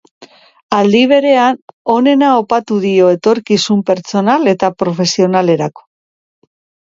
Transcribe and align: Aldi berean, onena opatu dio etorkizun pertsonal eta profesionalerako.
Aldi 0.77 1.01
berean, 1.09 1.59
onena 1.95 2.29
opatu 2.37 2.79
dio 2.87 3.11
etorkizun 3.17 3.83
pertsonal 3.89 4.53
eta 4.53 4.71
profesionalerako. 4.79 5.87